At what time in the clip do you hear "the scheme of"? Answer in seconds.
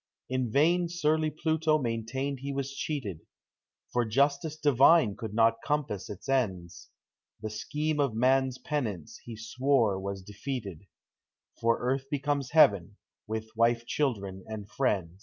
7.39-8.15